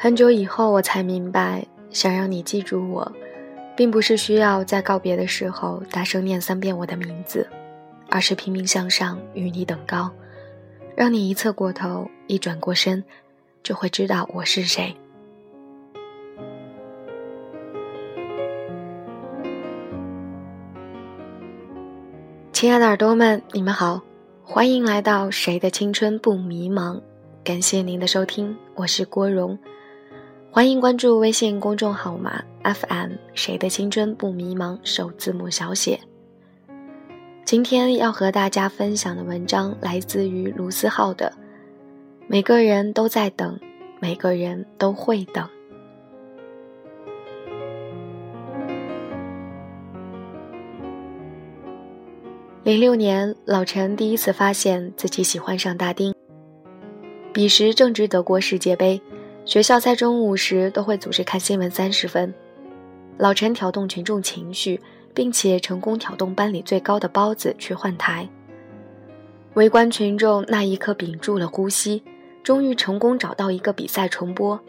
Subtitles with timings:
[0.00, 3.12] 很久以后，我才明白，想让你记住我，
[3.76, 7.44] 并不是需要在告别的时候大声念三遍我的名字，
[8.08, 10.08] 而是拼命向上与你等高，
[10.94, 13.02] 让你一侧过头，一转过身，
[13.64, 14.94] 就会知道我是谁。
[22.52, 24.00] 亲爱的耳朵们，你们好，
[24.44, 26.94] 欢迎来到《谁的青春不迷茫》，
[27.42, 29.58] 感谢您的收听，我是郭荣。
[30.50, 36.00] 欢迎关注微信公众号码 FM 谁的青春不迷茫首字母小写。
[37.44, 41.30] 今天要和大家分享的文章来自于卢思浩的
[42.26, 43.60] 《每个人都在等，
[44.00, 45.44] 每个人都会等》。
[52.64, 56.14] 零六年，老陈第一次发现自己喜欢上大丁。
[57.34, 59.00] 彼时正值德国世界杯。
[59.48, 62.34] 学校在中午时都会组织看新闻三十分，
[63.16, 64.78] 老陈挑动群众情绪，
[65.14, 68.28] 并且成功挑动班里最高的包子去换台。
[69.54, 72.02] 围观群众那一刻屏住了呼吸，
[72.42, 74.60] 终于成功找到一个比赛重播，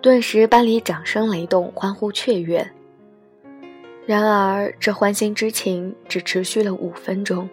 [0.00, 2.64] 顿时班里掌声雷动，欢呼雀跃。
[4.06, 7.50] 然而这欢欣之情只持续了五分钟，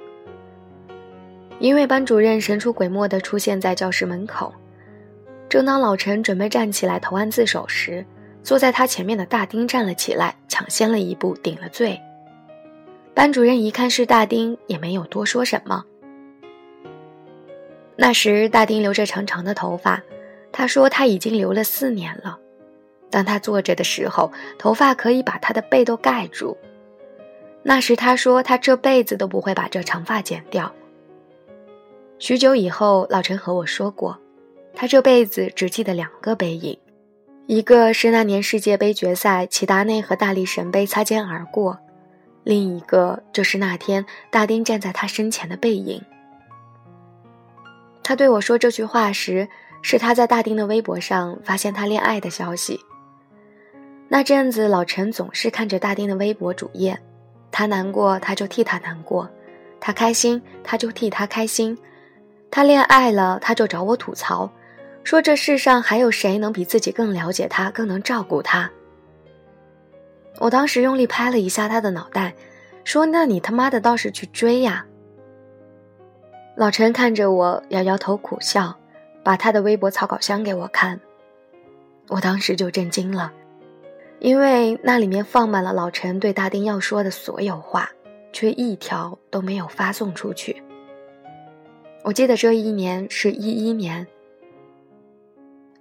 [1.58, 4.54] 因为班主任神出鬼没地出现在教室门口。
[5.50, 8.06] 正当老陈准备站起来投案自首时，
[8.44, 12.00] 坐在他前面的大丁站了起来，抢先了一步顶了罪。
[13.14, 15.84] 班主任一看是大丁，也没有多说什么。
[17.96, 20.04] 那时大丁留着长长的头发，
[20.52, 22.38] 他说他已经留了四年了。
[23.10, 26.58] 当他坐着的时候，头发可以把他的背都盖住。
[27.64, 30.72] 那时他说他这辈子都不会把这长发剪掉。
[32.20, 34.20] 许久以后，老陈和我说过。
[34.80, 36.78] 他这辈子只记得两个背影，
[37.48, 41.76] 一个是那年世界杯决赛，齐达内和大力神杯擦肩而过；
[42.44, 46.00] 另一个就是那天大丁站在他身前的背影。
[48.04, 49.50] 他对我说这句话时，
[49.82, 52.80] 是他在大丁的微博上发现他恋爱的消息。
[54.08, 57.00] 那阵子，老陈总是看着大丁的微博主页，
[57.52, 59.28] 他难过，他就替他难过；
[59.80, 61.76] 他开心，他就替他开心；
[62.52, 64.48] 他恋爱了，他就找我吐槽。
[65.08, 68.70] 说这世上还有谁能比自己更了解他，更能照顾他？
[70.38, 72.36] 我当时用力拍了一下他的脑袋，
[72.84, 74.86] 说：“那你他妈的倒是去追呀！”
[76.58, 78.78] 老陈看着我，摇摇头苦笑，
[79.24, 81.00] 把他的微博草稿箱给我看。
[82.10, 83.32] 我当时就震惊了，
[84.20, 87.90] 因为那里面放满了老陈对大丁要说的所有话，
[88.34, 90.62] 却一条都没有发送出去。
[92.04, 94.06] 我记得这一年是一一年。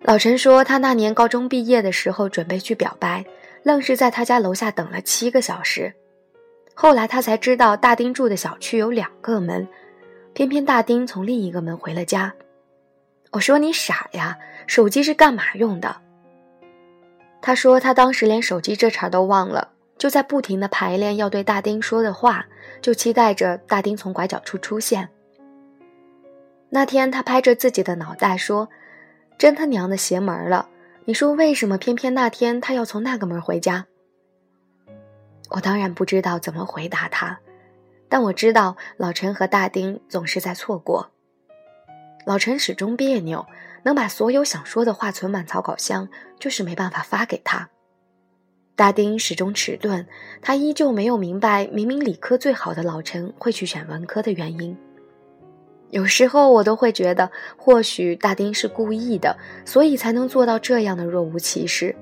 [0.07, 3.25] 老陈说，他那年高中毕业的时候准备去表白，
[3.65, 5.93] 愣是在他家楼下等了七个小时。
[6.75, 9.67] 后来他才知道，大丁住的小区有两个门，
[10.33, 12.33] 偏偏大丁从另一个门回了家。
[13.33, 15.97] 我说你傻呀，手机是干嘛用的？
[17.43, 22.47] 他说他当时连手机这茬都忘了，就在不停的排练要对大丁说的话，
[22.81, 25.09] 就期待着大丁从拐角处出现。
[26.71, 28.69] 那天他拍着自己的脑袋说。
[29.39, 30.69] 真他娘的邪门了！
[31.05, 33.87] 你说为什么偏偏那天他要从那个门回家？
[35.51, 37.39] 我当然不知道怎么回答他，
[38.09, 41.11] 但我知道老陈和大丁总是在错过。
[42.25, 43.47] 老陈始终别扭，
[43.85, 46.09] 能把所有想说的话存满草稿箱，
[46.41, 47.69] 就是没办法发给他。
[48.75, 50.07] 大丁始终迟钝，
[50.43, 54.77] 他依旧没有明白，明明理科最好的老陈会去选文科的原因。
[55.91, 61.95] 有时候我都会觉得，或许大丁是故意的，所以才能做到这样的若无其事。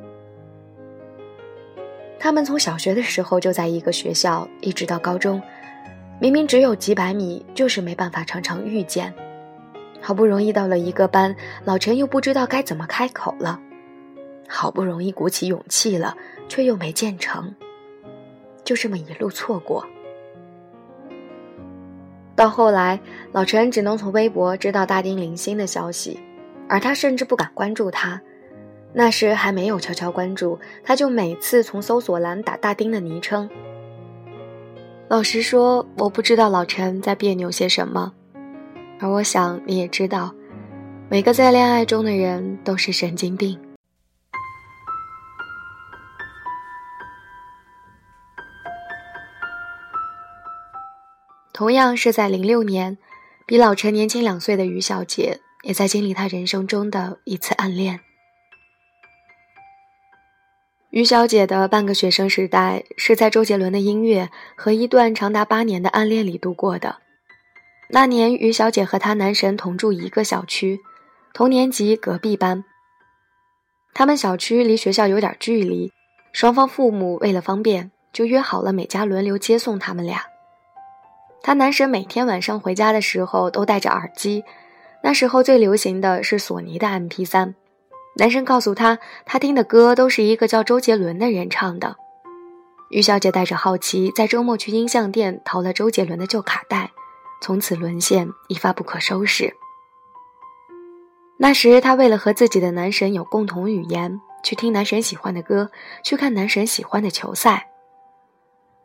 [2.19, 5.41] 他们从小学的时候就在一个学校，一直到高中，
[6.19, 9.13] 明明只有几百米，就是没办法常常遇见。
[10.01, 13.61] 好不容易到了一个班，老陈又不知道该怎么开口了。
[14.49, 16.17] 好不容易鼓起勇气了，
[16.49, 17.55] 却又没建成，
[18.65, 19.87] 就这么一路错过。
[22.37, 22.99] 到后来，
[23.33, 26.19] 老陈只能从微博知道大丁零星的消息，
[26.69, 28.21] 而他甚至不敢关注他。
[28.93, 33.49] 那时还没有悄悄关注，他就每次从搜索栏打大丁的昵称。
[35.09, 38.13] 老实说，我不知道老陈在别扭些什么，
[38.99, 40.35] 而我想你也知道，
[41.09, 43.59] 每个在恋爱中的人都是神经病。
[51.55, 52.99] 同样是在零六年，
[53.47, 58.01] 比老陈年轻两岁的于小杰，也在经历他人生中的一次暗恋。
[60.91, 66.97] 于小姐的半个学生时代是在周杰伦的音乐和一段长达八年的暗恋里度过的。
[67.89, 70.81] 那年，于小姐和她男神同住一个小区，
[71.33, 72.65] 同年级隔壁班。
[73.93, 75.93] 他们小区离学校有点距离，
[76.33, 80.34] 双方父母为了方便，就约好了每家轮流接送他们俩。
[81.45, 84.43] 她男神每天晚上回家的时候都戴着耳机，
[85.03, 87.53] 那时候最流行的是索尼的 MP3。
[88.17, 91.97] 男生告诉她，他听的歌都是一个叫周杰伦的人唱的。
[92.89, 96.93] 于小姐带着好奇，在周末去音像店淘了周杰伦的旧卡带，
[97.43, 99.55] 从此沦陷，一发不可收拾。
[101.37, 105.71] 那时，她为了和自己的男神有共同语言，去听男神喜欢的歌，
[106.03, 107.69] 去看男神喜欢的球赛。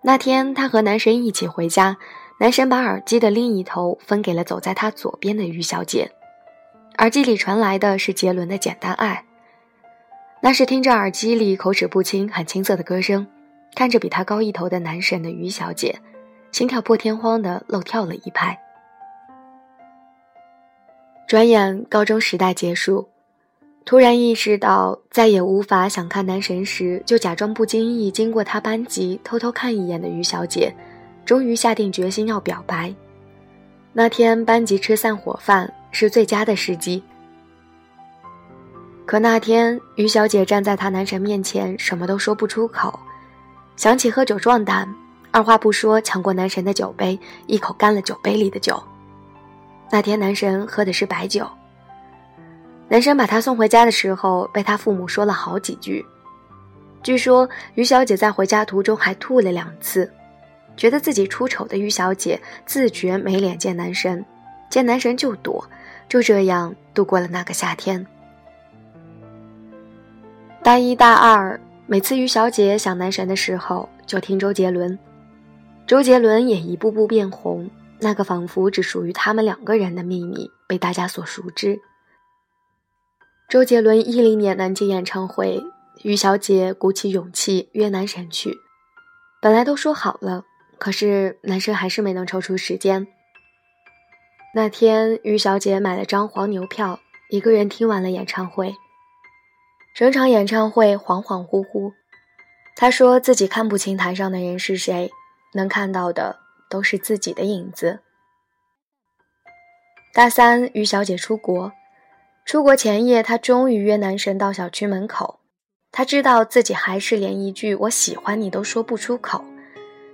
[0.01, 1.95] 那天，她和男神一起回家。
[2.41, 6.09] 男神把耳机的另一头分给了走在他左边的于小姐，
[6.97, 9.25] 耳机里传来的是杰伦的《简单爱》。
[10.41, 13.27] 那是听着耳机里口齿不清、很青涩的歌声，
[13.75, 16.00] 看着比他高一头的男神的于小姐，
[16.53, 18.57] 心跳破天荒的漏跳了一拍。
[21.27, 23.09] 转眼高中时代结束，
[23.83, 30.74] 突然意识到再也无法想看男神时，就假装不经意经过他班级偷偷看一眼的于小姐。
[31.29, 32.91] 终于下定决心要表白。
[33.93, 37.03] 那天班级吃散伙饭是最佳的时机。
[39.05, 42.99] 可那天于小姐站在她男神面前，什么都说不出口。
[43.75, 44.91] 想起喝酒壮胆，
[45.29, 48.81] 二话不说抢过男神的酒杯，一口干了酒杯里的酒。
[49.91, 51.47] 那天男神喝的是白酒。
[52.87, 56.03] 男神把她送回家的时候，被他父母说了好几句。
[57.03, 60.11] 据说于小姐在回家途中还吐了两次。
[60.79, 64.25] 觉得自己出丑的于小姐自觉没脸见男神，
[64.69, 65.69] 见男神就躲，
[66.07, 68.07] 就这样度过了那个夏天。
[70.63, 74.97] 大一大二，每次于小姐想男神的时候，就听周杰伦，
[75.85, 77.69] 周杰伦也一步步变红。
[77.99, 81.77] 那个仿佛只属于他们两个人的秘密被大家所熟知。
[83.49, 85.61] 周杰伦一零年南京演唱会，
[86.03, 88.55] 于小姐鼓起勇气约男神去，
[89.41, 90.45] 本来都说好了。
[90.79, 93.05] 可是男生还是没能抽出时间。
[94.55, 96.99] 那天，于小姐买了张黄牛票，
[97.29, 98.73] 一个人听完了演唱会。
[99.95, 101.93] 整场演唱会恍恍惚惚，
[102.75, 105.11] 她说自己看不清台上的人是谁，
[105.53, 106.39] 能看到的
[106.69, 107.99] 都是自己的影子。
[110.13, 111.73] 大三，于小姐出国，
[112.45, 115.41] 出国前夜，她终于约男神到小区门口。
[115.91, 119.43] 她知道自己还是连一句“我喜欢你”都说不出口。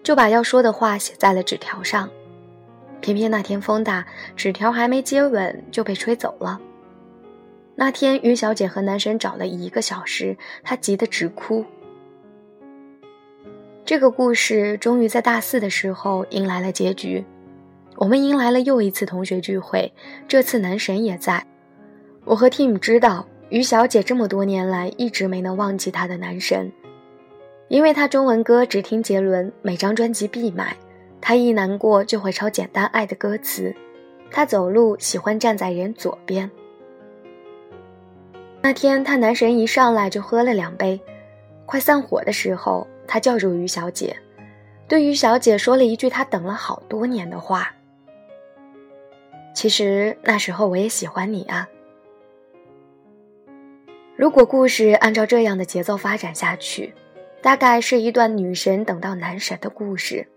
[0.06, 2.07] 就把要说的话写在了纸条上，
[3.02, 4.06] 偏偏那天风大，
[4.36, 6.62] 纸条还没接稳就被吹走了。
[7.74, 11.66] 那天于小姐和男神找了一个小时，她急得直哭。
[13.84, 17.25] 这个故事终于在大四的时候迎来了结局，
[17.96, 19.92] 我们迎来了又一次同学聚会，
[20.28, 21.44] 这次男神也在。
[22.25, 26.72] 我和 Tim 知道，于小姐这么多年来一直没能忘记她的男神。
[27.67, 30.75] 因为他中文歌只听杰伦，每张专辑必买。
[31.19, 33.75] 他一难过就会抄《简单爱》的歌词。
[34.30, 36.49] 他走路喜欢站在人左边。
[38.61, 40.99] 那天他男神一上来就喝了两杯，
[41.66, 44.16] 快散伙的时候，他叫住于小姐，
[44.87, 47.73] 对于小姐说了一句他等了好多年的话
[49.56, 51.68] ：“其实那时候我也喜欢你啊。”
[54.16, 56.94] 如果故事按照这样的节奏发展下去。
[57.45, 60.28] 大概是一段女神等到男神的故事。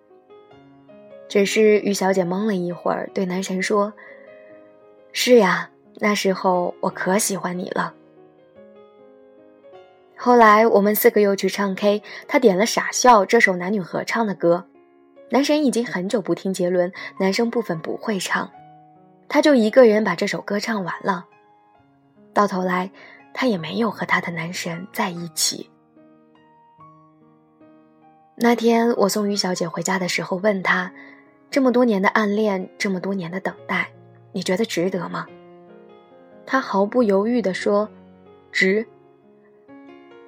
[1.27, 3.91] 只是于小姐懵了一会儿，对男神说
[5.15, 7.95] ：“是呀，那时候我可喜欢你了。”
[10.19, 14.67] 后来我们四个又去唱 K，他点了《傻笑》这首男女合唱的歌。
[15.31, 18.51] 男神已经很久不听杰伦，男生部分不会唱，
[19.31, 21.25] 他就一个人把这首歌唱完了。
[22.35, 22.91] 到头来，
[23.33, 25.71] 他也没有和他的男神在一起。
[28.41, 30.93] 那天我送于小姐回家的时候，问她
[31.51, 33.91] ：“这么多年的暗恋，这么多年的等待，
[34.33, 35.27] 你觉得值得吗？”
[36.47, 37.89] 她毫不犹豫地说
[38.53, 38.87] ：“值。”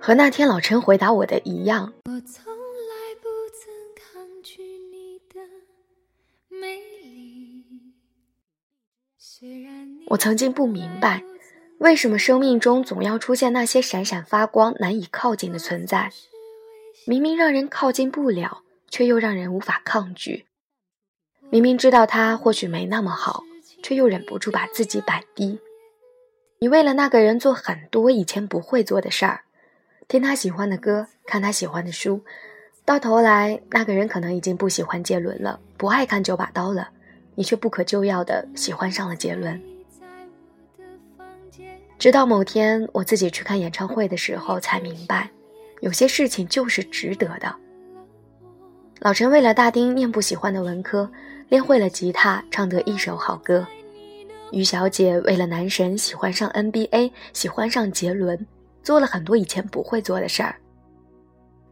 [0.02, 1.92] 和那天老陈回答我的一样。
[2.06, 5.40] 我从来不曾抗拒你的
[6.48, 7.64] 美丽。
[10.08, 11.22] 我曾经不明白，
[11.78, 16.10] 为什么生命中总要出现那些闪闪发光、难以靠近的存在。
[17.06, 20.44] 明明让人靠近不了，却又让人无法抗拒；
[21.50, 23.42] 明明知道他或许没那么好，
[23.82, 25.58] 却又忍不住把自己摆低。
[26.58, 29.42] 你为了那个人做很多以前不会做的事儿，
[30.08, 32.22] 听他喜欢的歌，看他喜欢的书，
[32.84, 36.90] 到头来那个人可能已经不喜欢杰伦了，不爱看九把刀了，
[37.34, 39.60] 你却不可救药的喜欢上了杰伦。
[41.98, 45.30] 直到某天我自己去看演唱会的时候，才明白，
[45.80, 47.54] 有些事情就是值得的。
[49.00, 51.10] 老陈为了大丁念不喜欢的文科，
[51.48, 53.66] 练会了吉他，唱得一手好歌。
[54.52, 58.46] 于小姐为了男神喜欢上 NBA，喜欢上杰伦，
[58.82, 60.56] 做了很多以前不会做的事儿。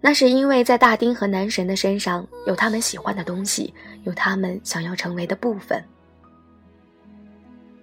[0.01, 3.75] 那是因为在大丁和男神的身上有他们喜欢的东西，
[4.05, 5.83] 有他们想要成为的部分。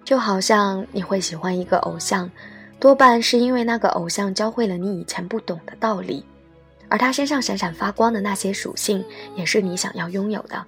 [0.02, 2.30] 就好像你会喜欢一个偶像，
[2.78, 6.24] 多半是因为那个偶像教会了你以前不懂的道理。
[6.88, 9.04] 而他身上闪闪发光的那些属性，
[9.34, 10.64] 也是你想要拥有的。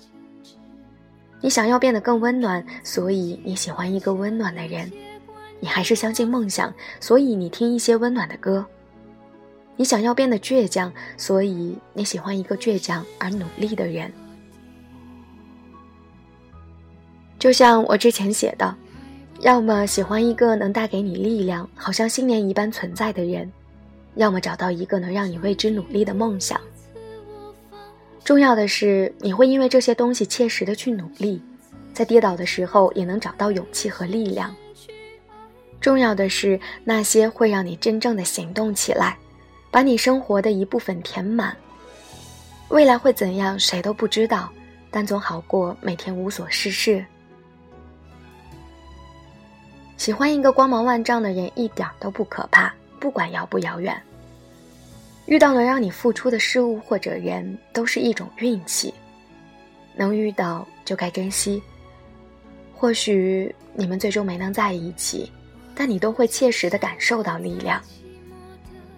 [1.40, 4.90] 你想要变得更温暖，所以你喜欢一个温暖的人；
[5.60, 8.66] 你还是相信梦想，所以你听一些温暖的歌。
[9.76, 14.12] 你想要变得倔强，所以你喜欢一个倔强而努力的人。
[17.38, 18.74] 就像我之前写的，
[19.40, 23.50] 要么喜欢一个能带给你力量，好像新年一般存在的人。
[24.16, 26.60] 要么找到一个能让你为之努力的梦想。
[28.24, 31.40] 重要的是，你会因为这些东西切实的去努力，
[31.94, 34.52] 在跌倒的时候也能找到勇气和力量。
[35.80, 39.16] 重要的是，那些会让你真正的行动起来，
[39.70, 41.56] 把你生活的一部分填满。
[42.70, 44.50] 未来会怎样，谁都不知道，
[44.90, 47.04] 但总好过每天无所事事。
[49.98, 54.00] 喜欢一个光芒万丈的人一点都不可怕，不管遥不遥远。
[55.26, 58.94] 遇到能让你付出的事物或者人，都是一种运气。
[59.96, 61.60] 能遇到就该珍惜。
[62.74, 65.30] 或许你们最终没能在一起，
[65.74, 67.82] 但你都会切实的感受到力量。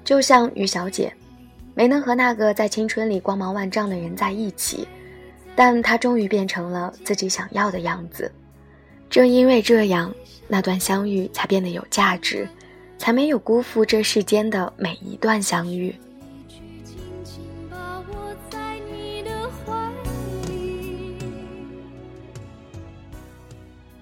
[0.05, 1.11] 就像于小姐，
[1.75, 4.87] 没能和那个在青春里光芒万丈的人在一起，
[5.57, 8.31] 但她终于变成了自己想要的样子。
[9.11, 10.15] 正因为这样，
[10.47, 12.49] 那段相遇才变得有价值，
[12.97, 15.93] 才没有辜负这世间的每一段相遇。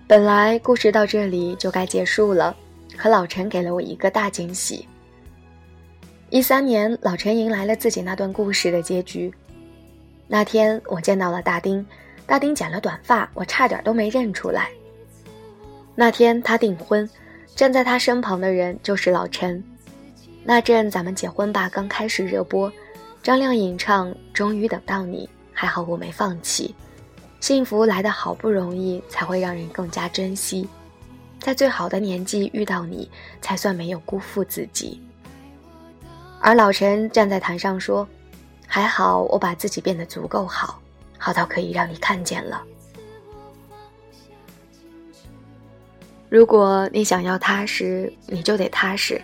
[0.07, 2.55] 本来故事到这里就该结束了，
[2.95, 4.87] 可老陈给了我一个大惊喜。
[6.29, 9.33] 一三年，老陈迎来了自己那段故事的结局。
[10.27, 11.85] 那天我见到了大丁，
[12.27, 14.69] 大丁剪了短发，我差点都没认出来。
[16.01, 17.11] 那天他订婚，
[17.57, 19.61] 站在他身旁的人就是老陈。
[20.45, 22.73] 那阵《咱们结婚吧》刚开始热播，
[23.21, 26.73] 张靓颖唱《终于等到你》，还好我没放弃。
[27.41, 30.69] 幸福来的好不容易，才会让人更加珍惜。
[31.41, 33.11] 在最好的年纪遇到你，
[33.43, 35.03] 才算没有辜负自己。
[36.39, 38.07] 而老陈站在台上说
[38.69, 40.81] ：“还好我把自己变得足够好，
[41.19, 42.63] 好到可以让你看见了。”
[46.29, 49.19] 如果你想要踏实，你就得踏实；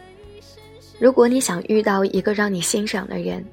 [0.98, 3.44] 如果你想遇到一个让你欣赏的人，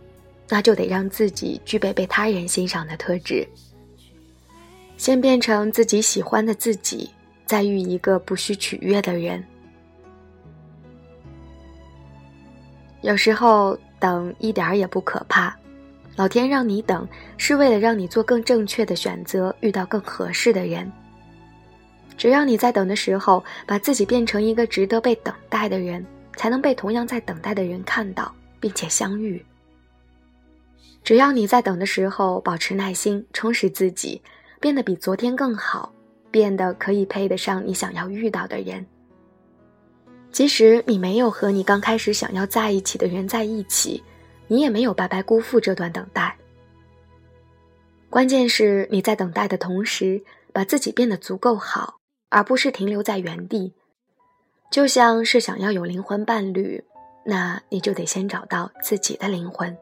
[0.48, 3.46] 那就得让自己具备被他人欣赏的特质。
[4.98, 7.10] 先变成自己喜欢的自己，
[7.46, 9.43] 再遇一个不需取悦的人。
[13.01, 15.53] 有时候等一点儿也不可怕，
[16.15, 17.05] 老天让你等，
[17.36, 20.89] 是为了让你做更正确的选择，遇到更合适的人。
[22.17, 29.43] 只要你在等的时候，把自己变成一个值得被等待的人，才能被同样在等待的人看到，并且相遇。
[31.03, 34.21] 只要你在等的时候保持耐心，充实自己。
[34.59, 35.91] 变得比昨天更好，
[36.29, 38.85] 变得可以配得上你想要遇到的人。
[40.31, 44.03] 即使你没有和你刚开始想要在一起的人在一起，
[44.45, 46.37] 你也没有白白辜负这段等待。
[48.07, 52.00] 关键是你在等待的同时，把自己变得足够好，
[52.31, 53.73] 而不是停留在原地。
[54.71, 56.83] 就像是想要有灵魂伴侣，
[57.25, 59.77] 那你就得先找到自己的灵魂。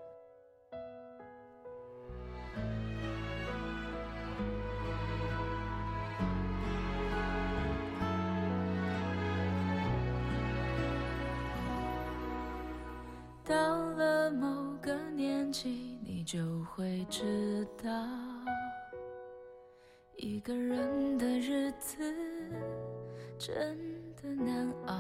[13.46, 13.56] 到
[13.92, 14.48] 了某
[14.82, 17.90] 个年纪你就会知道，
[20.22, 21.98] 一个人的日子
[23.38, 23.78] 真
[24.22, 24.94] 的难熬。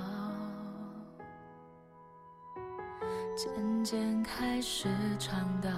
[3.35, 4.87] 渐渐开始
[5.19, 5.69] 尝到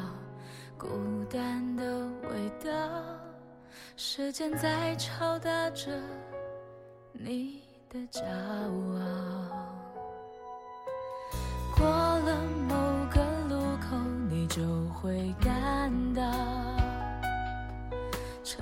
[0.78, 0.88] 孤
[1.28, 1.84] 单的
[2.30, 2.72] 味道，
[3.96, 5.90] 时间在敲打着
[7.14, 9.58] 你的骄傲。
[11.76, 12.76] 过了某
[13.12, 13.20] 个
[13.50, 13.98] 路口，
[14.30, 14.62] 你就。
[15.02, 15.51] 会感，